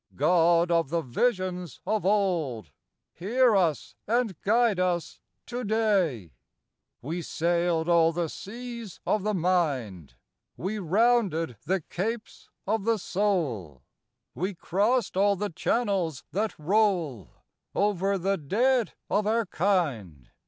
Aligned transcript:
God 0.15 0.71
of 0.71 0.89
the 0.89 1.01
visions 1.03 1.79
of 1.85 2.07
old, 2.07 2.71
Hear 3.13 3.55
us 3.55 3.93
and 4.07 4.35
guide 4.41 4.79
us 4.79 5.19
today. 5.45 6.21
III 6.31 6.33
We 7.03 7.21
sailed 7.21 7.87
all 7.87 8.11
the 8.11 8.27
Seas 8.27 8.99
of 9.05 9.21
the 9.21 9.35
Mind, 9.35 10.15
VVe 10.57 10.81
rounded 10.91 11.57
the 11.67 11.81
Capes 11.81 12.49
of 12.65 12.83
the 12.83 12.97
Soul, 12.97 13.83
65 14.33 14.41
We 14.41 14.55
crossed 14.55 15.15
all 15.15 15.35
the 15.35 15.51
Channels 15.51 16.23
that 16.31 16.57
roll 16.57 17.29
Over 17.75 18.17
the 18.17 18.37
dead 18.37 18.93
of 19.07 19.27
our 19.27 19.45
kind. 19.45 20.31